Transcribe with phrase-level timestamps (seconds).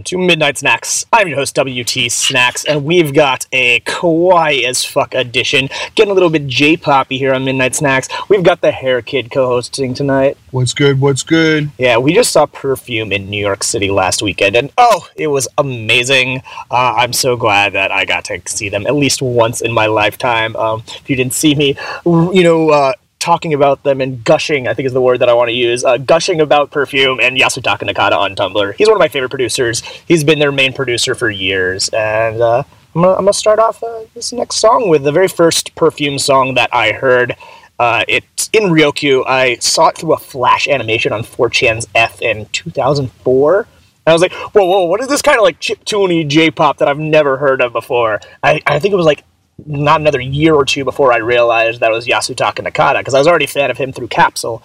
[0.00, 1.06] Hello, hello, and welcome to Midnight Snacks.
[1.12, 5.68] I'm your host, WT Snacks, and we've got a kawaii as fuck edition.
[5.94, 8.08] Getting a little bit J poppy here on Midnight Snacks.
[8.28, 10.36] We've got the Hair Kid co hosting tonight.
[10.52, 11.00] What's good?
[11.00, 11.70] What's good?
[11.78, 15.48] Yeah, we just saw Perfume in New York City last weekend, and oh, it was
[15.58, 16.42] amazing.
[16.70, 19.86] Uh, I'm so glad that I got to see them at least once in my
[19.86, 20.56] lifetime.
[20.56, 24.74] Um, if you didn't see me, you know, uh, talking about them and gushing, I
[24.74, 27.88] think is the word that I want to use, uh, gushing about Perfume and Yasutaka
[27.88, 28.74] Nakata on Tumblr.
[28.74, 29.80] He's one of my favorite producers.
[30.08, 31.88] He's been their main producer for years.
[31.90, 32.64] And uh,
[32.94, 36.54] I'm going to start off uh, this next song with the very first Perfume song
[36.54, 37.36] that I heard.
[37.78, 39.24] Uh, it's in Ryokyu.
[39.26, 43.58] I saw it through a flash animation on 4chan's F in 2004.
[43.60, 43.66] And
[44.06, 46.88] I was like, whoa, whoa, what is this kind of like chip chiptune J-pop that
[46.88, 48.20] I've never heard of before?
[48.42, 49.24] I, I think it was like
[49.66, 53.26] not another year or two before I realized that was Yasutaka Nakata because I was
[53.26, 54.62] already a fan of him through Capsule.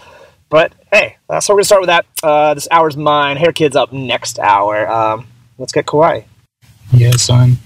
[0.50, 2.06] But hey, uh, so we're gonna start with that.
[2.22, 3.38] Uh, this hour's mine.
[3.38, 4.88] Hair Kid's up next hour.
[4.90, 5.28] Um,
[5.58, 6.26] let's get Kawaii.
[6.94, 7.58] Yeah, son.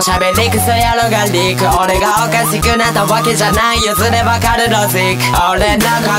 [0.00, 1.64] しゃべりクソ野郎がリーク。
[1.76, 5.22] 俺がおかしくなったわけじゃない譲ればかるロジック。
[5.52, 6.16] 俺の心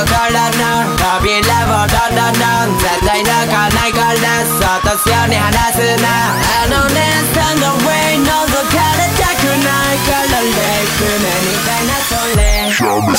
[0.62, 6.38] の扉をどんどんどん絶対抜かないからそうとしように話すな。
[6.62, 7.02] あのね
[7.34, 8.30] スタンドウェ覗
[8.70, 10.42] かれたくないから。
[10.42, 10.52] レイ
[10.98, 12.42] ク目みたいなそれ。
[12.72, 13.14] Show me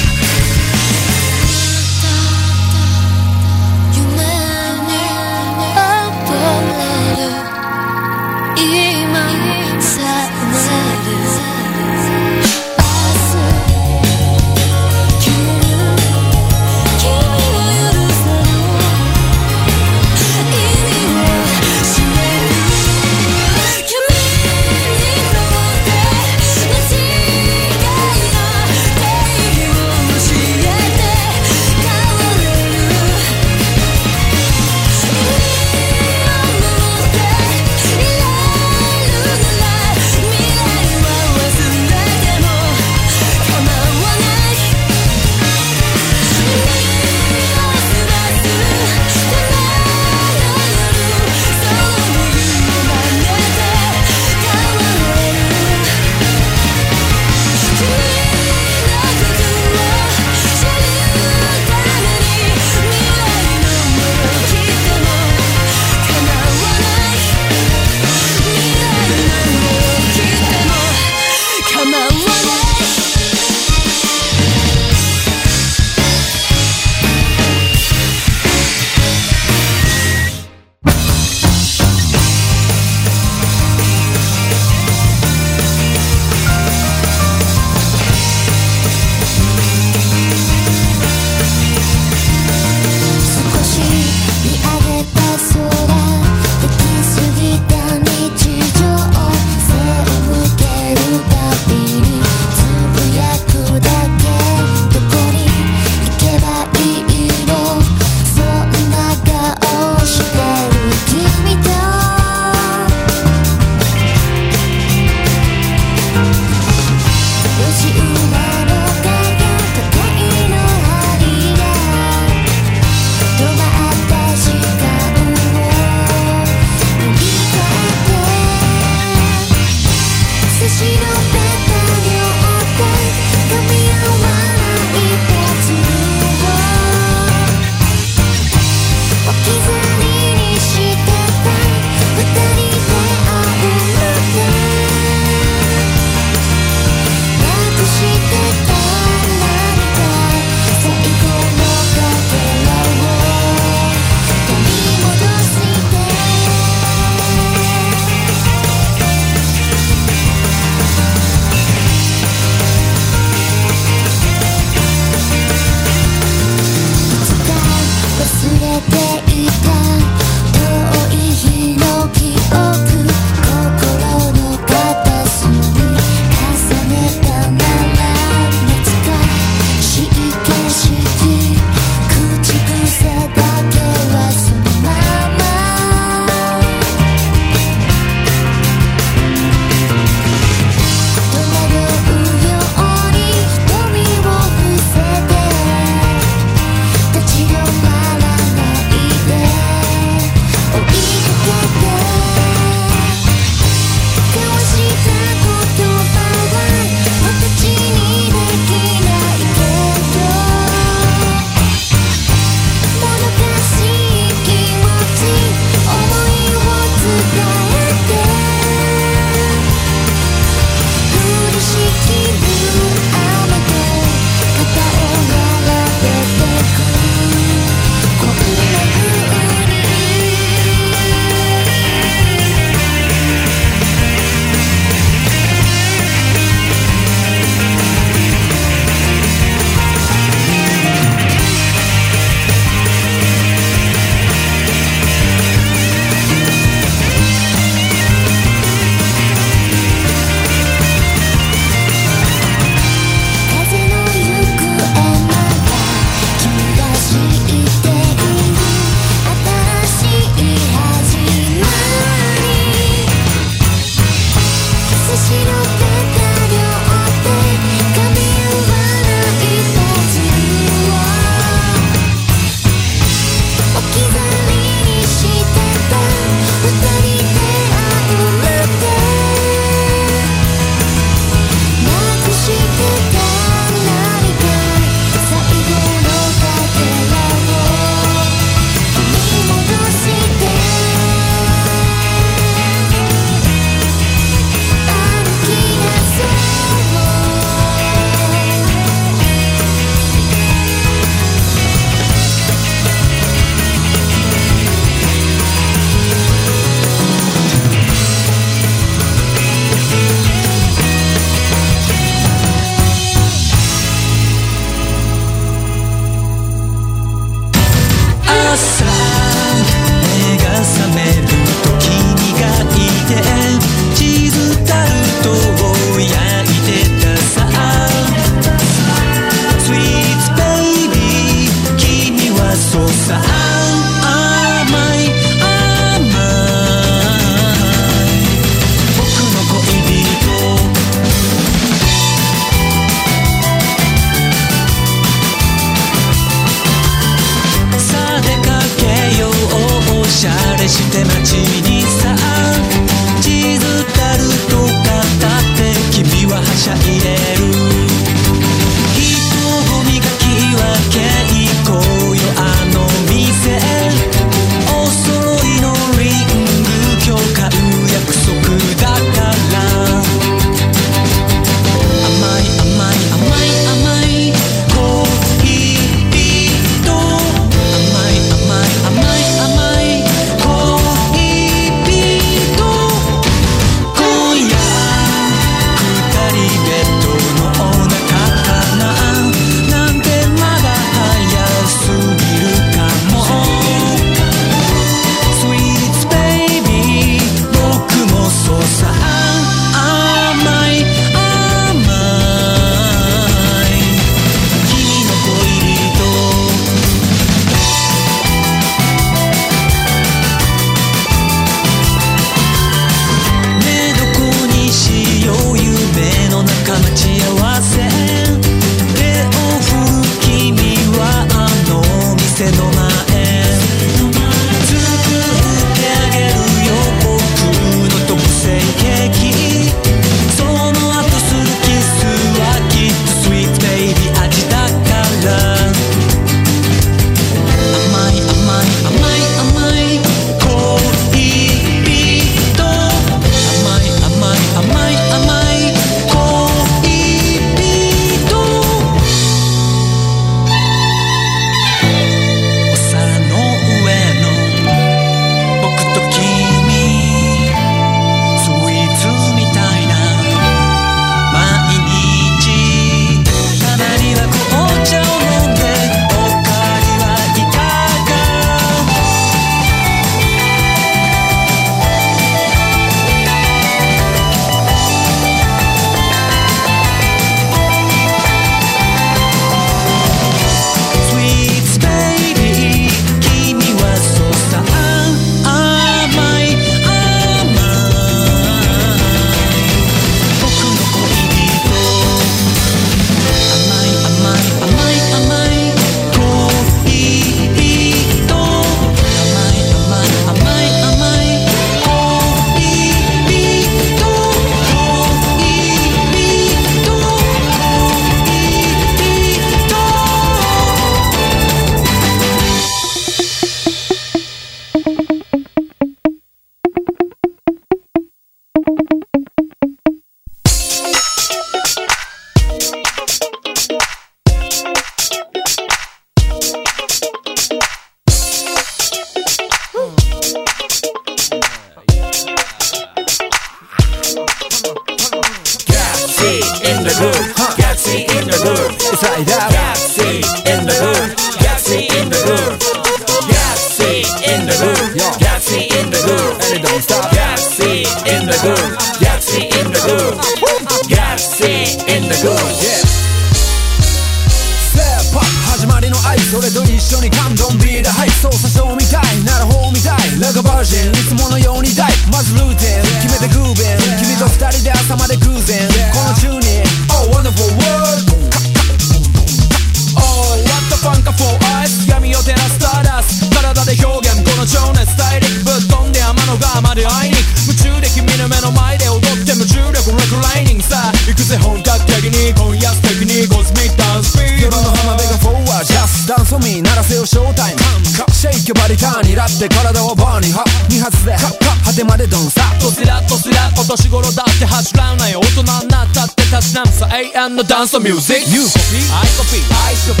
[596.30, 600.00] たしなんさ永遠のダンスミュージック You copy I copy I copy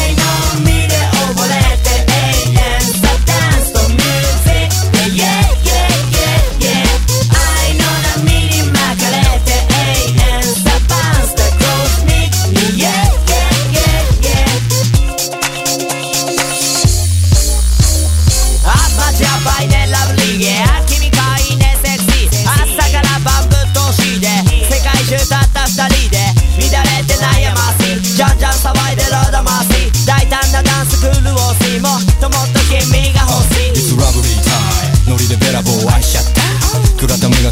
[0.00, 0.22] 愛の
[0.58, 0.94] 海で
[1.30, 2.13] 溺れて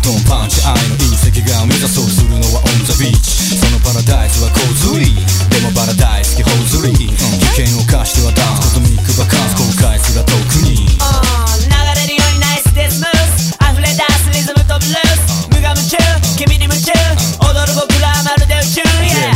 [0.02, 4.98] トンパンチ愛の隕石が目指そうするのは on the beach そのパラダイスは洪水。
[4.98, 7.14] でもパラダイス気ほずり、危
[7.54, 10.82] 険を冒してはダンスコズミックバカンス後悔すら遠くに。
[10.82, 13.54] うん流れるようにナイスでスムース。
[13.62, 15.46] 溢れ出すリズムとブルース。
[15.54, 15.94] 無我夢中。
[16.34, 16.90] 君に夢中。
[17.38, 18.82] 踊る僕らまるで宇宙。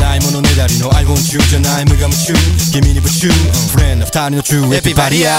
[0.03, 2.35] ないものねだりの I want you じゃない無我夢中。
[2.75, 3.31] 君に夢中。
[3.31, 5.31] フレンド二人の中エピバリア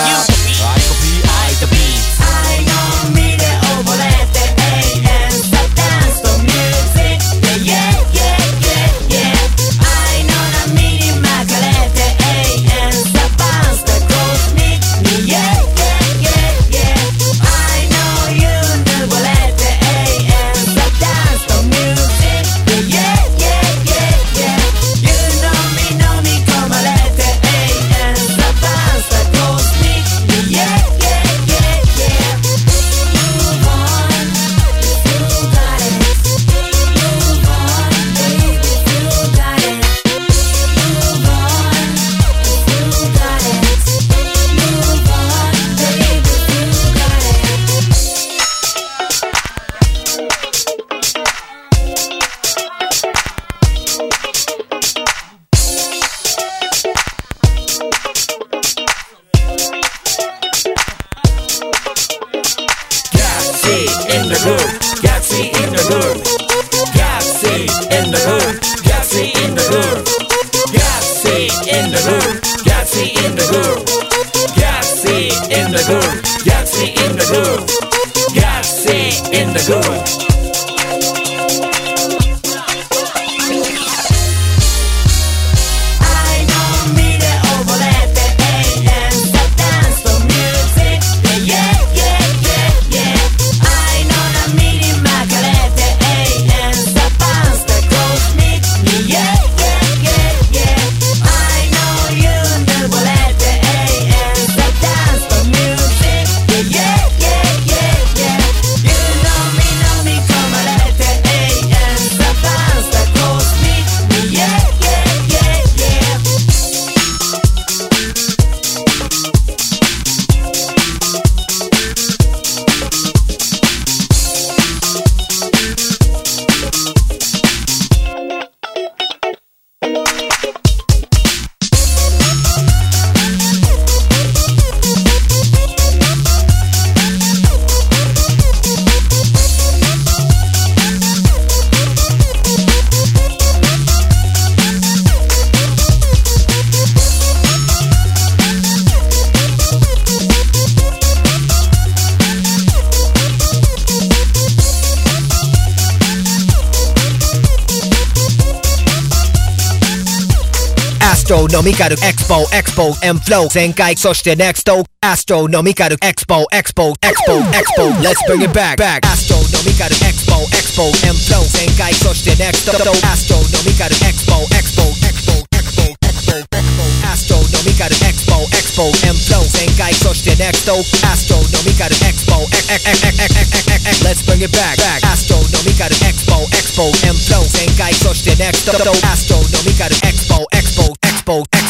[161.68, 184.40] ミカルエクスポエクスポエンフロー全開そして NEXT アストロノミカルエクスポエクスポエクスポエクスポ Let's bring it back back アストロノミカルエクスポエクスポエンフロー全開そして NEXT アストロノミカルエクスポエクスポエクスポエクスポエクスポアストロノミカルエクスポエクスポエンフロー全開そして NEXT アストロノミカルエクスポエクスポ Let's bring
[184.40, 190.07] it back back アストロノミカルエクスポエクスポエンフロー全開そして NEXT アストロノミカルエクスポ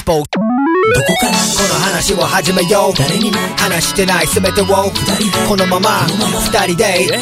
[0.07, 2.97] どこからこの話を始めよう。
[2.97, 4.27] 誰にも話してない。
[4.27, 4.65] 全てを。
[4.65, 6.07] このまま。
[6.45, 7.09] 二人で。
[7.09, 7.17] ど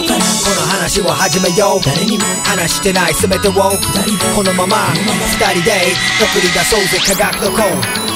[0.00, 0.20] こから
[0.78, 1.84] 話を始めよう。
[1.84, 3.14] 誰にも話してない。
[3.14, 3.52] 全てを。
[4.36, 4.94] このまま。
[4.94, 5.72] 二人で。
[6.20, 7.00] 送り出そうぜ。
[7.12, 8.13] 科学の子。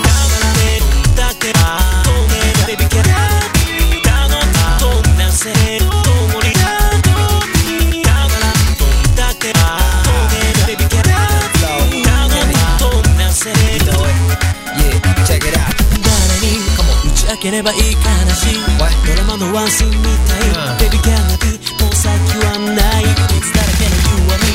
[17.49, 18.61] ければいい話
[19.07, 19.97] ドラマのワンシーンみ
[20.29, 22.13] たい、ベビーキャナビーもう先
[22.45, 23.09] はない。
[23.09, 23.97] 傷だらけの
[24.29, 24.53] 弱み、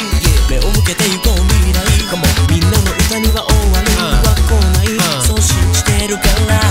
[0.50, 1.82] 目を向けて行こう未来。
[2.50, 3.90] みんなの歌には終わり。
[3.98, 6.62] は来ない、そう信じてるから。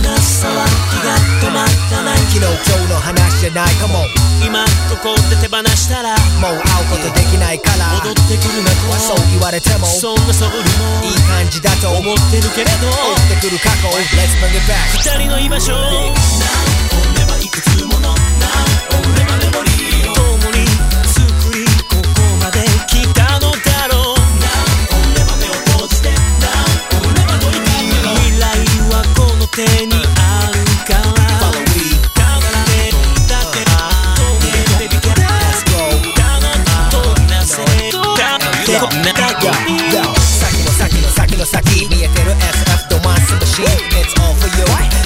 [0.00, 1.60] な騒ぎが止ま
[1.92, 2.18] らない。
[2.18, 3.66] 昨日今日の話じゃない。
[3.74, 4.19] Come on
[4.50, 6.10] 今ここで手放したら
[6.42, 7.86] もう会うことできないから。
[8.02, 12.90] 戻ってくるなとそう言われてもそんな素振りもいい感じだと思ってるけれど追
[13.38, 13.86] ってくる過去
[14.18, 15.70] Let's bring it back 二人の居場所
[17.40, 18.12] いくつもの
[20.14, 20.66] 共に
[21.06, 24.20] 作りここまで来たのだろう。
[28.18, 28.42] 未来
[28.90, 29.89] はこの手に
[39.02, 43.64] なだけ Yo, 先の先の先の先見えてる SF とマスのシン
[43.96, 44.64] It's all for you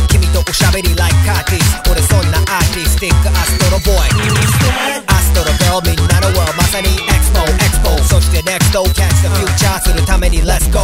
[0.09, 4.11] 君とおしゃべり like カーティス俺そんなアーティスティックアストロボーイ
[5.07, 10.83] アストロベルみんなの world まさに Expo Expo そして Next oh catch the future するために Let's go.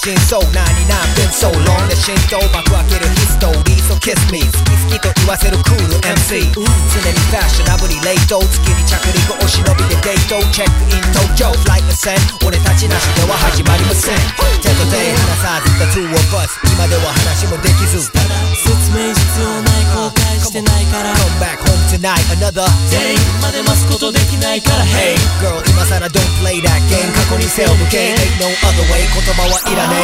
[0.00, 3.84] 真相何何 been so long で浸透幕開けるヒストリー。
[3.84, 4.40] So kiss me.
[4.40, 14.16] 好き好きと言わせるクール MC 常にファッショナブリレート月に着陸お忍びでデートチェックイン東京フライト船俺たちなしでは始まりません。
[14.64, 18.00] 手と手離さず The two of us 今では話もできず。
[18.00, 20.19] 説明必要ない後悔
[20.50, 28.42] してないから Come back home tonight another 全員まで待つことできないから Hey Girl 今さら don't play that game 過去に背を向け Ain't
[28.42, 29.94] no other way 言葉はいらね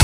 [0.00, 0.03] 心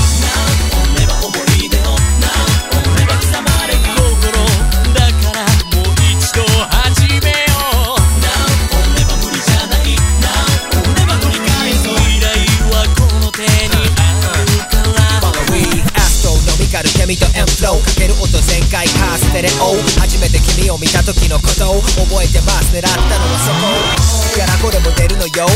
[17.11, 22.71] ノミカルケミと M フローかける音全開カーステレオ初めて君を見た時のことを覚えてます。
[22.71, 23.51] 狙ったのはそ
[24.31, 24.39] こ。
[24.39, 25.47] やらこれも出るのよ。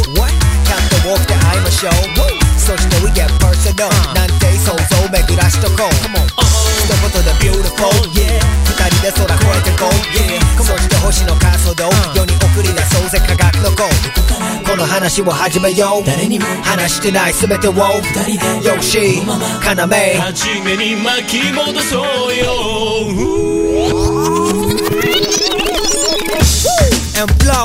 [1.45, 6.54] 会いましょうそして We get personal なんて想像巡らしとこう
[6.85, 8.37] 一言で beautiful yeah.
[8.63, 10.61] 二人で空越えて go yeah.
[10.61, 13.89] そして星の加速度世に送り出そうぜ科学のコー
[14.63, 16.05] ドこの話を始めよう。
[16.05, 17.71] 誰にも話してない全てを。
[17.71, 18.97] 二人でよし。
[19.17, 19.23] 要
[20.21, 22.45] 初めに巻き戻そうよ。
[27.17, 27.63] And flow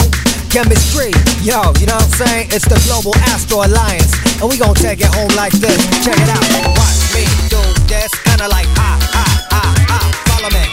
[0.50, 1.12] chemistry.
[1.40, 2.48] Yo, you know what I'm saying?
[2.50, 5.78] It's the Global Astro Alliance, and we gon' take it home like this.
[6.04, 6.42] Check it out.
[6.76, 10.00] Watch me do this, kinda like ha ha ha ha.
[10.26, 10.66] Follow me.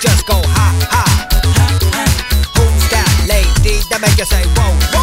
[0.00, 1.04] Just go ha ha.
[2.56, 4.99] Who's that lady that make you say whoa whoa?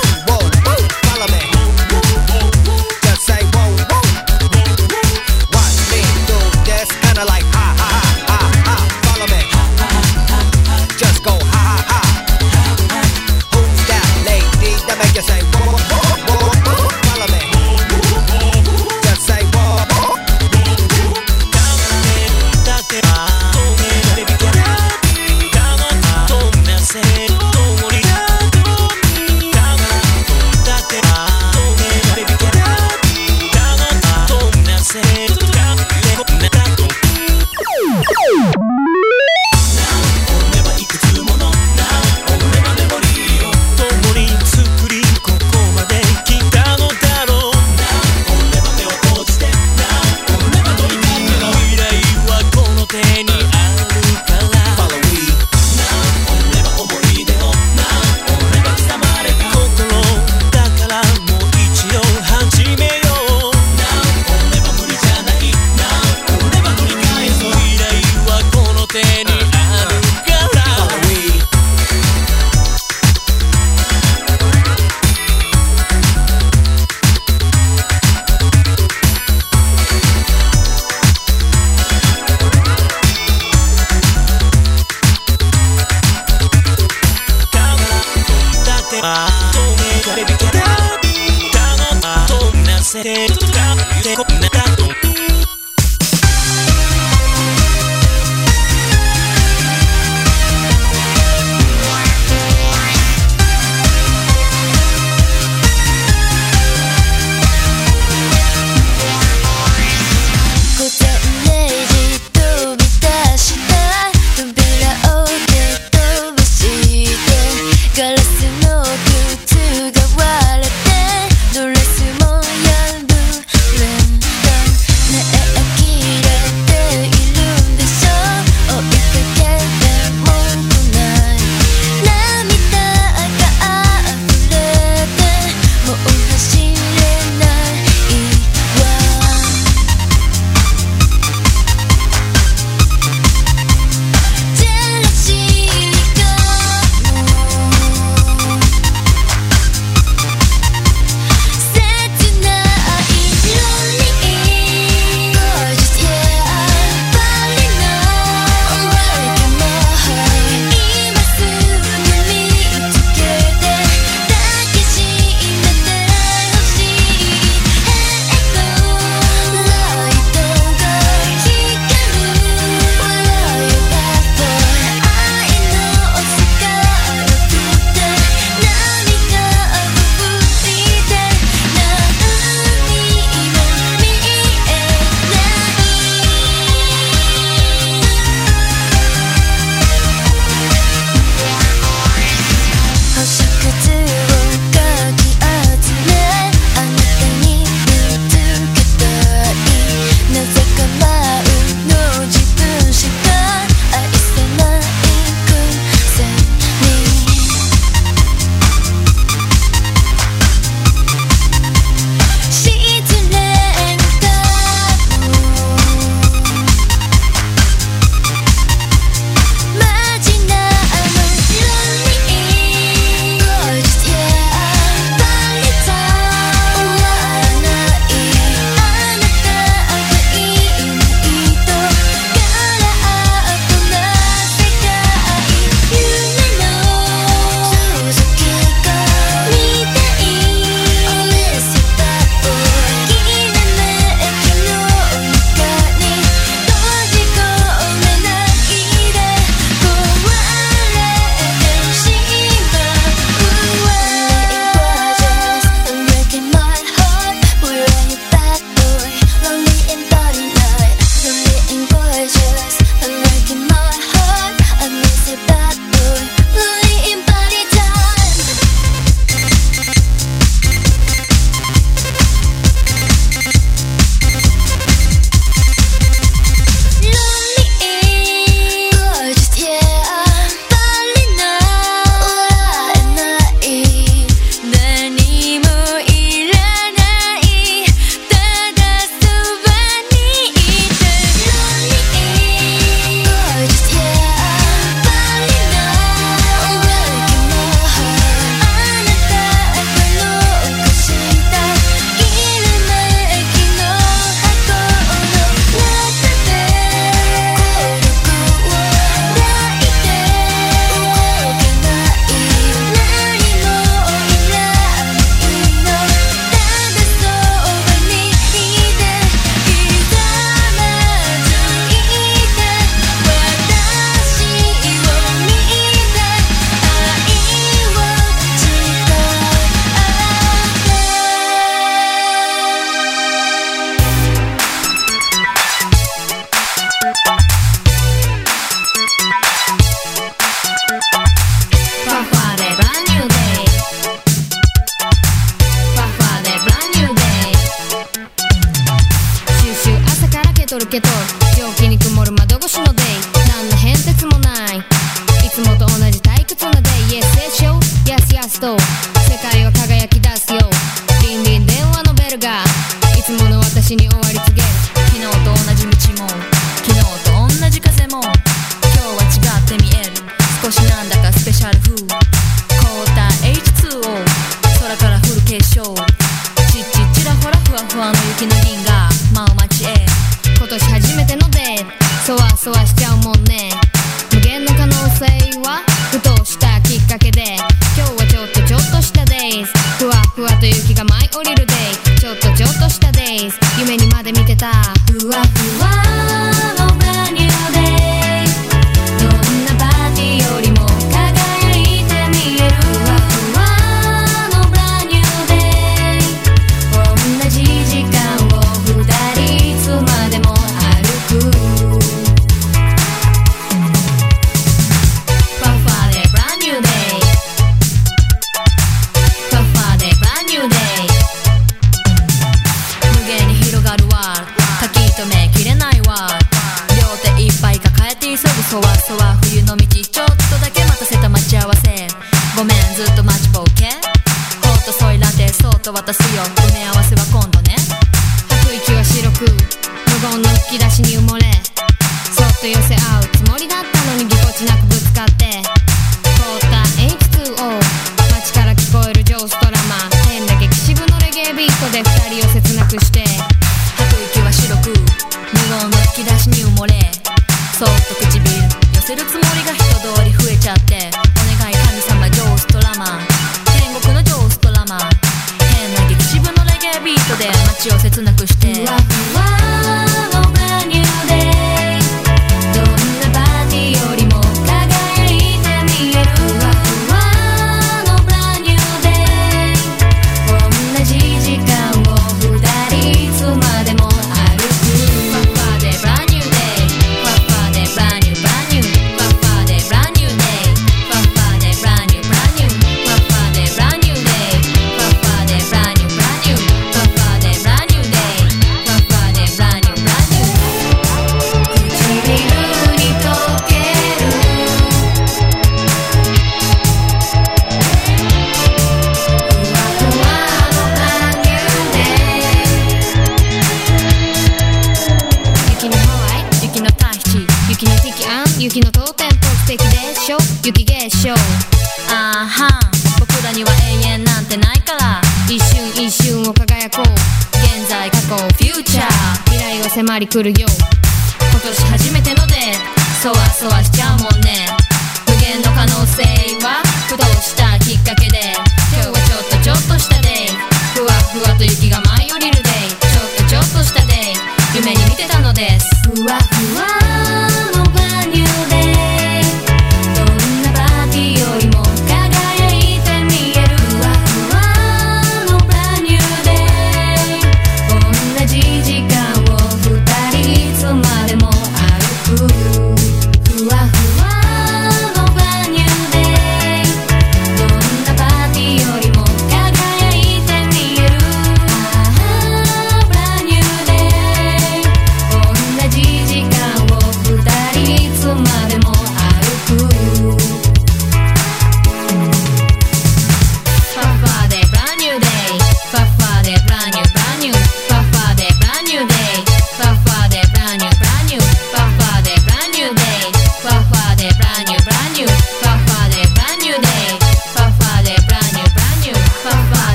[530.20, 530.97] somebody could've.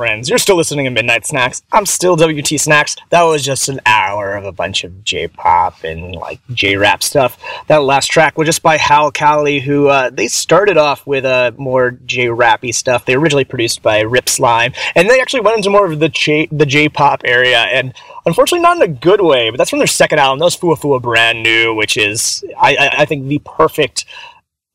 [0.00, 0.30] friends.
[0.30, 1.60] You're still listening to Midnight Snacks.
[1.72, 2.96] I'm still WT Snacks.
[3.10, 7.38] That was just an hour of a bunch of J-pop and like J-rap stuff.
[7.66, 11.90] That last track was just by Halcali, who uh, they started off with uh, more
[11.90, 13.04] J-rappy stuff.
[13.04, 16.48] They originally produced by Rip Slyme, and they actually went into more of the J-
[16.50, 17.58] the J-pop area.
[17.58, 17.92] And
[18.24, 20.38] unfortunately not in a good way, but that's from their second album.
[20.38, 24.06] That was Fua Fua Brand New, which is, I, I, I think, the perfect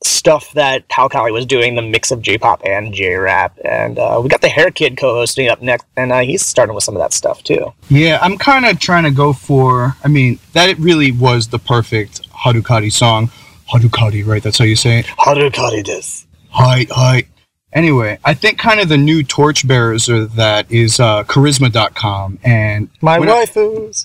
[0.05, 4.41] stuff that Halcali was doing, the mix of J-pop and J-rap, and uh, we got
[4.41, 7.43] the Hair Kid co-hosting up next, and uh, he's starting with some of that stuff
[7.43, 7.73] too.
[7.89, 9.95] Yeah, I'm kind of trying to go for.
[10.03, 13.29] I mean, that really was the perfect Hadukati song.
[13.73, 14.43] Hadukati, right?
[14.43, 15.05] That's how you say it.
[15.07, 16.27] Hadukati this.
[16.49, 17.23] Hi, hi.
[17.75, 23.19] Anyway, I think kind of the new torchbearers of that is uh, charisma.com and My
[23.19, 23.45] when I-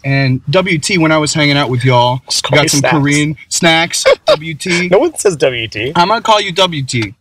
[0.05, 2.21] and WT when I was hanging out with y'all.
[2.51, 2.91] Got some Snacks.
[2.91, 4.05] Korean snacks.
[4.27, 4.91] WT.
[4.91, 5.93] No one says WT.
[5.97, 7.15] I'm gonna call you WT.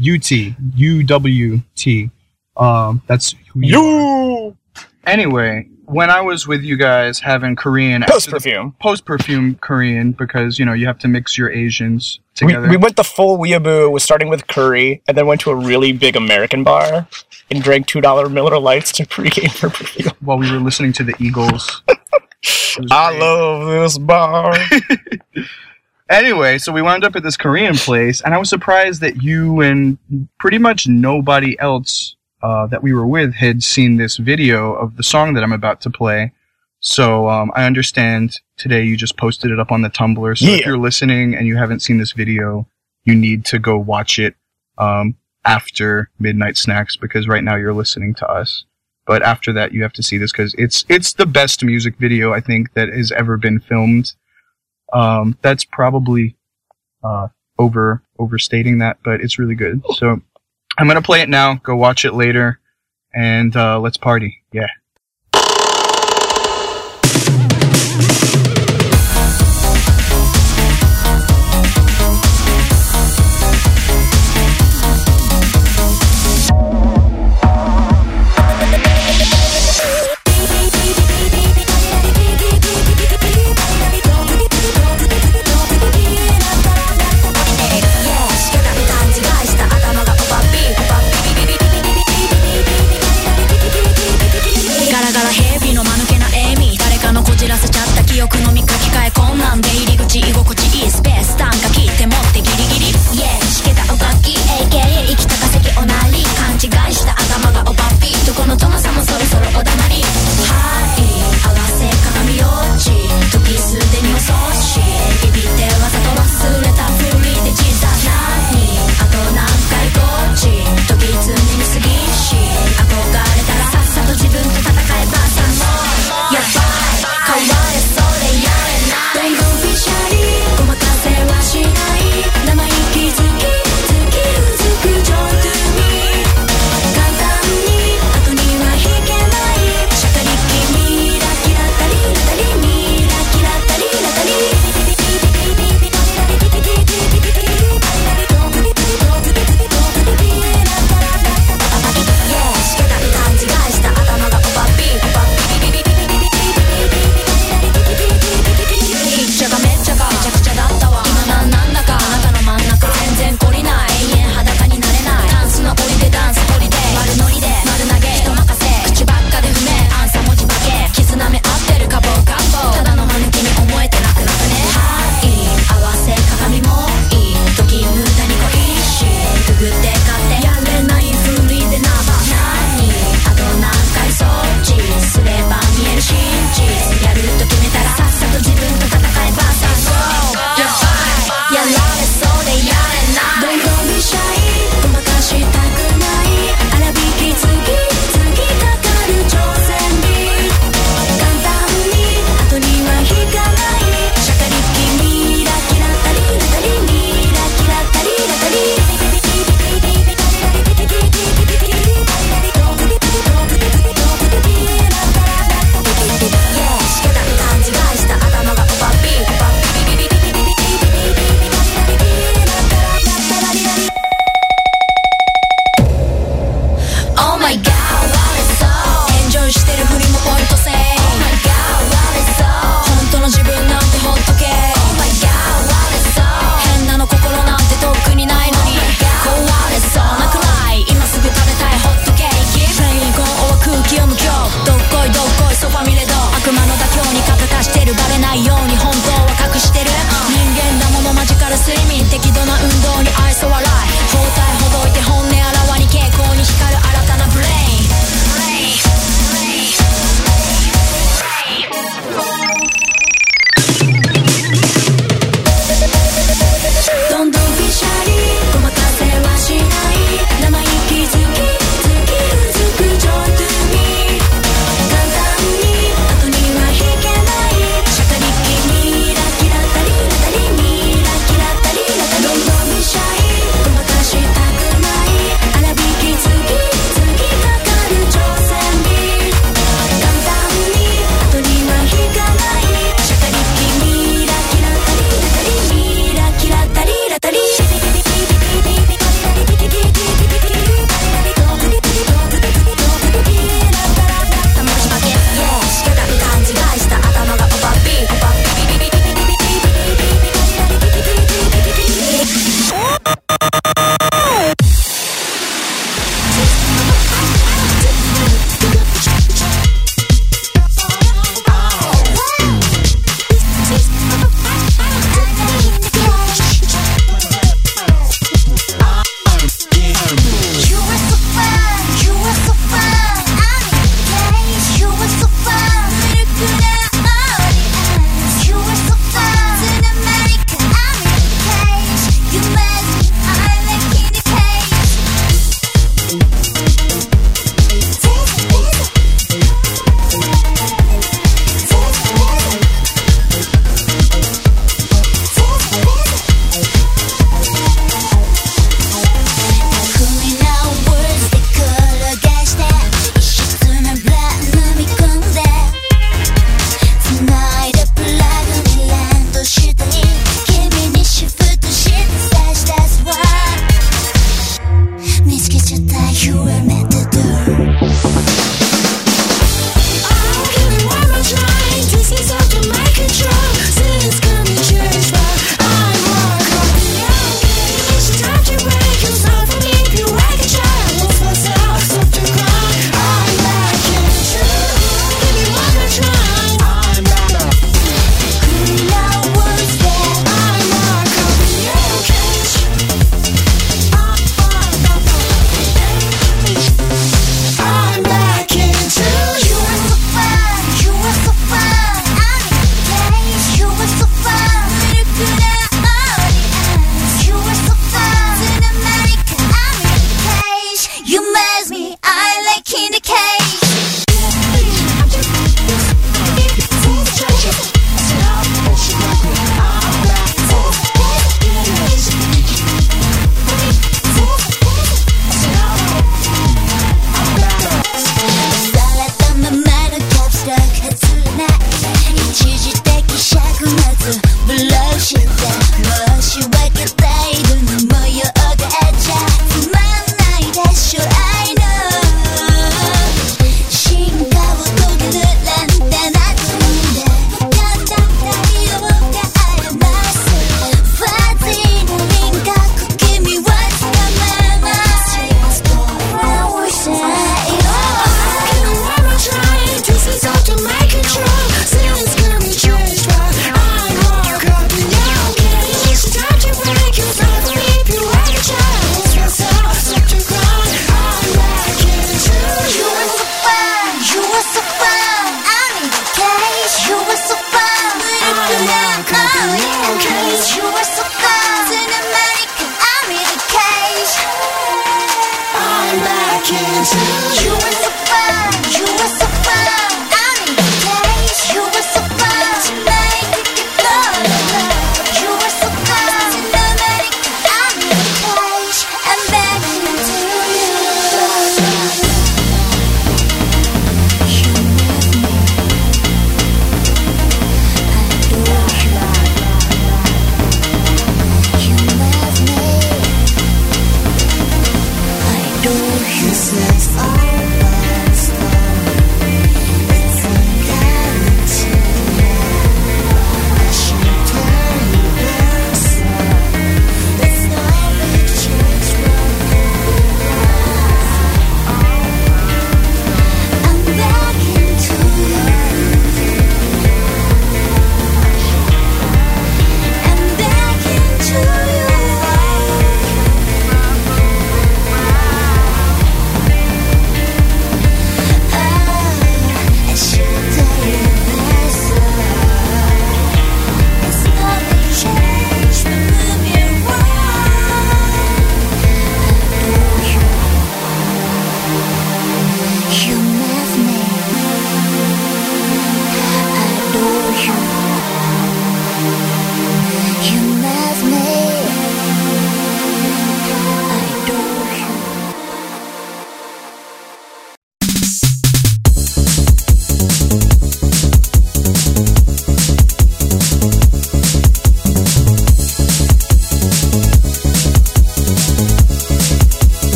[0.00, 0.30] UT.
[0.76, 2.10] UWT.
[2.56, 3.78] Um, that's who you.
[3.78, 3.80] are.
[4.48, 4.56] You
[5.06, 8.74] Anyway, when I was with you guys having Korean post perfume.
[8.80, 12.68] post perfume Korean because you know you have to mix your Asians We, together.
[12.68, 15.92] we went the full weeaboo, was starting with curry, and then went to a really
[15.92, 17.06] big American bar
[17.50, 20.12] and drank two dollar Miller Lites to pregame for perfume.
[20.20, 21.82] while we were listening to the Eagles.
[22.90, 23.20] I great.
[23.20, 24.54] love this bar.
[26.10, 29.62] Anyway, so we wound up at this Korean place, and I was surprised that you
[29.62, 29.96] and
[30.38, 32.13] pretty much nobody else
[32.44, 35.80] uh, that we were with had seen this video of the song that I'm about
[35.80, 36.30] to play.
[36.80, 40.38] So um, I understand today you just posted it up on the Tumblr.
[40.38, 42.68] So if you're listening and you haven't seen this video,
[43.04, 44.34] you need to go watch it
[44.76, 45.16] um,
[45.46, 48.66] after Midnight Snacks because right now you're listening to us.
[49.06, 52.34] But after that, you have to see this because it's it's the best music video
[52.34, 54.12] I think that has ever been filmed.
[54.92, 56.36] Um, that's probably
[57.02, 57.28] uh,
[57.58, 59.82] over overstating that, but it's really good.
[59.94, 60.20] So
[60.78, 61.54] I'm gonna play it now.
[61.56, 62.60] Go watch it later,
[63.14, 64.42] and uh, let's party.
[64.52, 64.68] Yeah.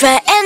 [0.00, 0.39] free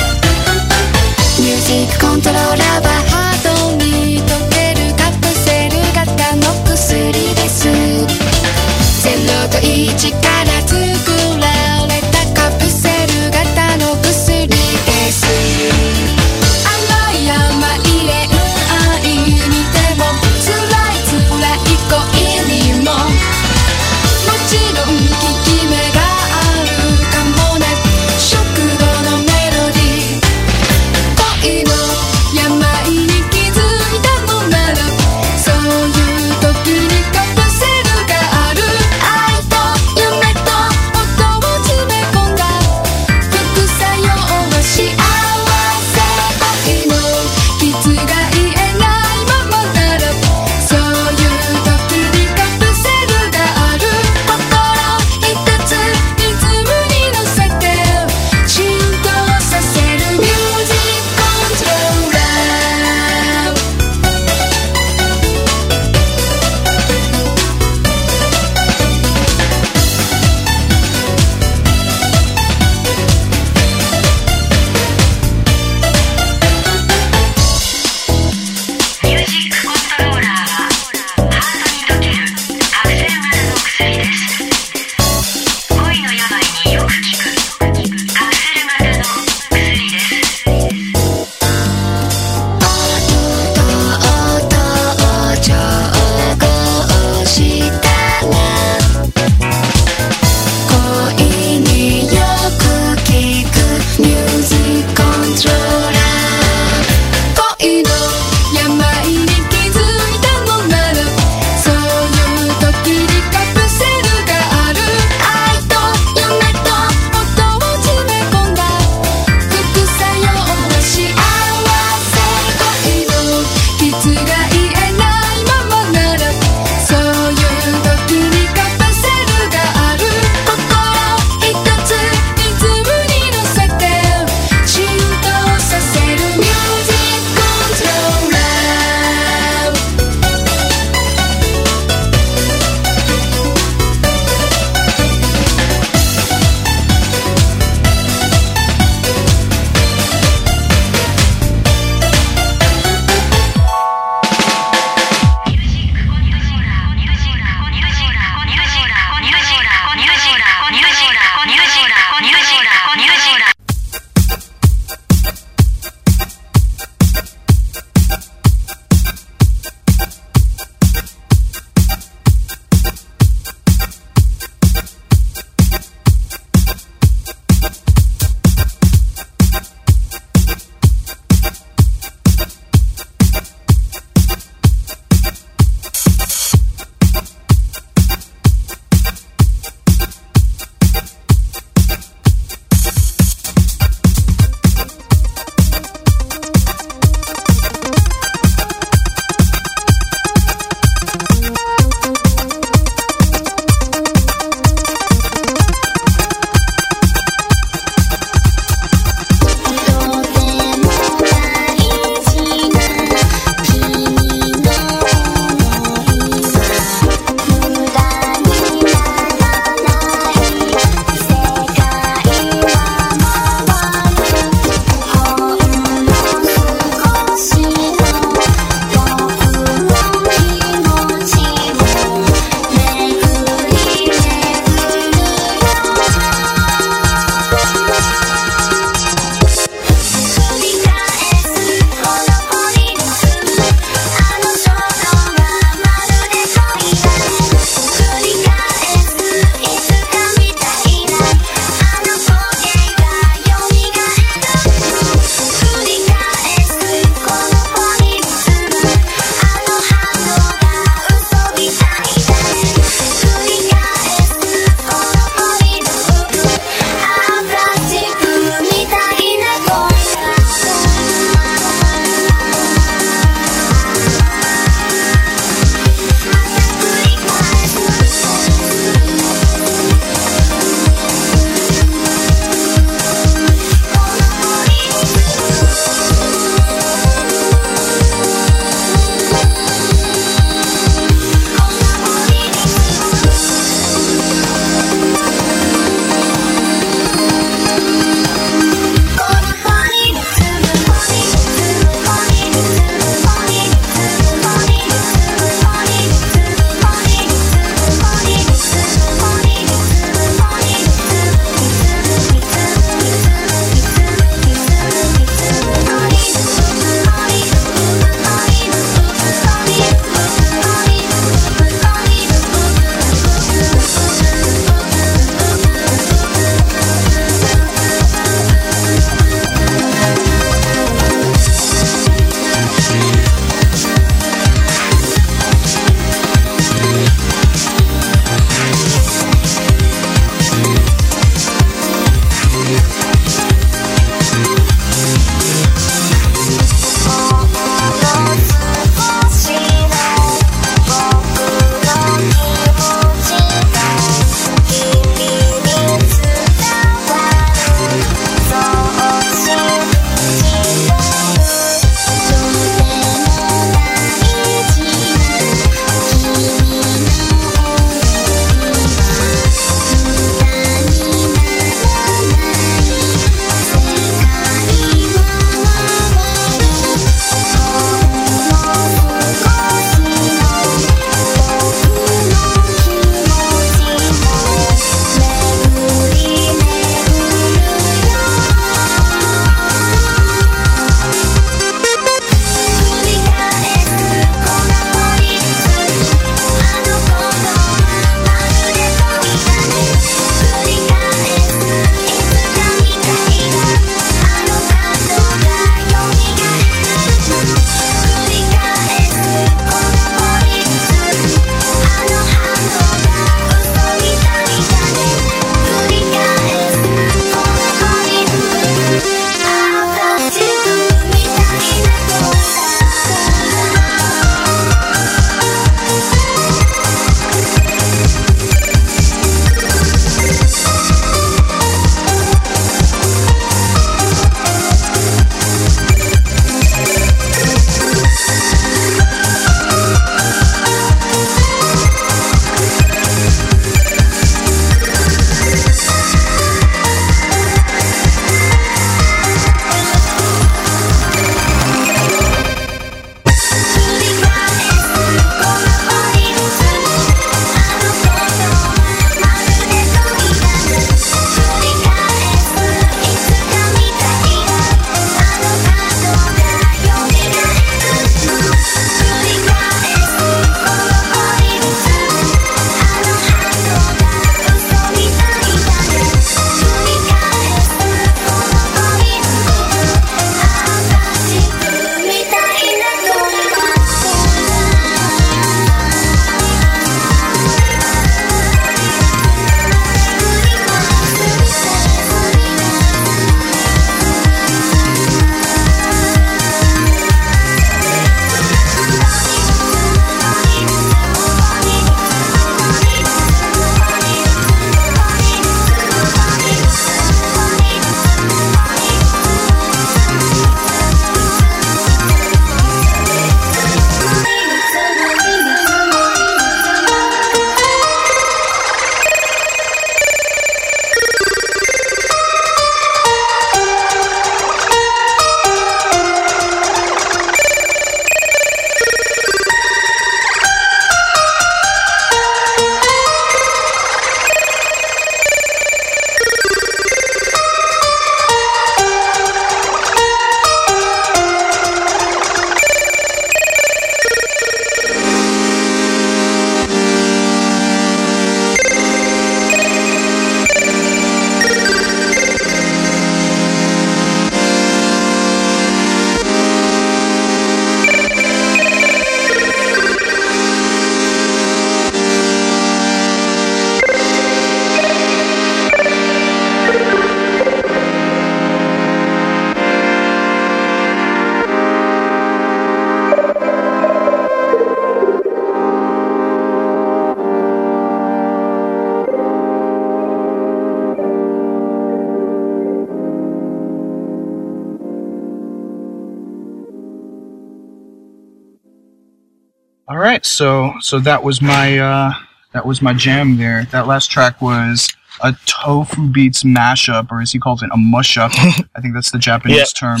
[590.82, 592.12] so that was my uh,
[592.52, 593.64] that was my jam there.
[593.70, 594.88] That last track was
[595.22, 598.30] a tofu beats mashup, or as he calls it, a mushup.
[598.76, 599.64] I think that's the Japanese Yeah.
[599.74, 600.00] term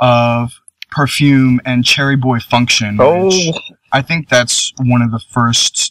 [0.00, 0.52] of
[0.90, 2.96] perfume and Cherry Boy Function.
[3.00, 3.30] Oh,
[3.92, 5.89] I think that's one of the first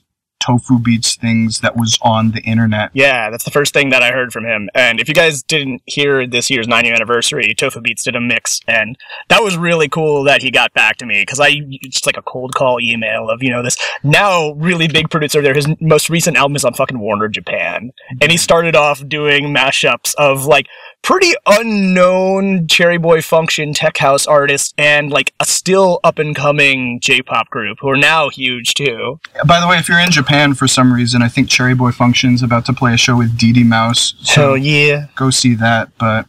[0.49, 2.89] tofu beats things that was on the internet.
[2.93, 4.69] Yeah, that's the first thing that I heard from him.
[4.73, 8.59] And if you guys didn't hear this year's 90th anniversary, Tofu Beats did a mix,
[8.67, 8.97] and
[9.27, 12.21] that was really cool that he got back to me because I just like a
[12.21, 15.53] cold call email of you know this now really big producer there.
[15.53, 20.15] His most recent album is on fucking Warner Japan, and he started off doing mashups
[20.15, 20.67] of like
[21.01, 26.99] pretty unknown Cherry Boy Function tech house artist and like a still up and coming
[26.99, 29.19] J-pop group who are now huge too.
[29.47, 32.43] By the way, if you're in Japan for some reason, I think Cherry Boy Function's
[32.43, 34.13] about to play a show with De De Mouse.
[34.21, 35.07] So yeah.
[35.15, 35.89] go see that.
[35.97, 36.27] But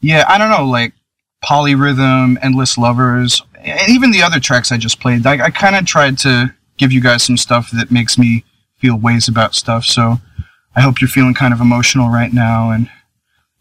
[0.00, 0.92] yeah, I don't know, like
[1.44, 5.26] Polyrhythm, Endless Lovers, and even the other tracks I just played.
[5.26, 8.44] I, I kind of tried to give you guys some stuff that makes me
[8.78, 9.84] feel ways about stuff.
[9.84, 10.18] So
[10.74, 12.90] I hope you're feeling kind of emotional right now and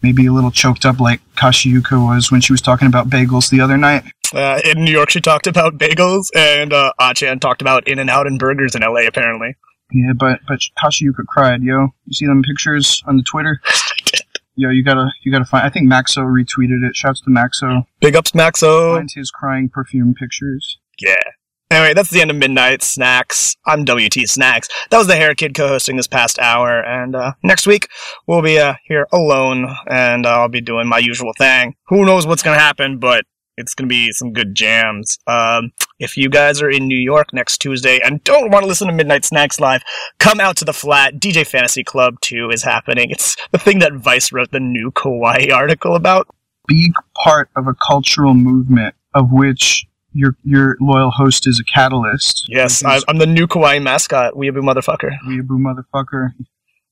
[0.06, 3.60] maybe a little choked up like Kashiyuka was when she was talking about bagels the
[3.60, 4.04] other night.
[4.32, 8.38] Uh, in New York, she talked about bagels, and uh, A-chan talked about In-N-Out and
[8.38, 9.08] burgers in LA.
[9.08, 9.56] Apparently,
[9.92, 11.88] Yeah, but but Kashiyuka cried, yo.
[12.06, 13.60] You see them pictures on the Twitter?
[14.58, 15.66] Yo, you gotta you gotta find.
[15.66, 16.96] I think Maxo retweeted it.
[16.96, 17.84] Shouts to Maxo.
[18.00, 18.96] big ups, Maxo.
[18.96, 20.78] Find his crying perfume pictures.
[20.98, 21.16] Yeah.
[21.72, 23.56] Anyway, that's the end of Midnight Snacks.
[23.66, 24.70] I'm WT Snacks.
[24.92, 27.88] That was the Hair Kid co-hosting this past hour, and uh, next week
[28.28, 31.76] we'll be uh, here alone, and I'll be doing my usual thing.
[31.88, 33.26] Who knows what's gonna happen, but
[33.58, 35.18] it's gonna be some good jams.
[35.26, 38.88] Um, if you guys are in New York next Tuesday and don't want to listen
[38.88, 39.82] to Midnight Snacks live,
[40.20, 41.16] come out to the flat.
[41.16, 43.10] DJ Fantasy Club 2 is happening.
[43.10, 46.28] It's the thing that Vice wrote the new Kawaii article about.
[46.68, 46.92] big
[47.24, 52.48] part of a cultural movement of which your your loyal host is a catalyst.
[52.50, 55.12] Yes, I, is I'm the new Kawaii mascot, Weeaboo Motherfucker.
[55.28, 56.30] Weeaboo motherfucker.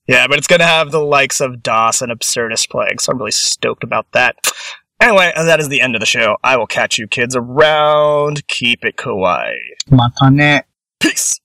[0.06, 3.30] Yeah, but it's gonna have the likes of DOS and Absurdist playing, so I'm really
[3.30, 4.36] stoked about that.
[5.00, 6.36] Anyway, that is the end of the show.
[6.44, 8.46] I will catch you kids around.
[8.46, 9.56] Keep it kawaii.
[9.90, 10.62] Matane.
[11.00, 11.40] Peace.